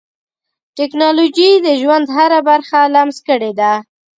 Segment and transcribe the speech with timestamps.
[0.77, 3.71] ټکنالوجي د ژوند هره برخه لمس کړې ده.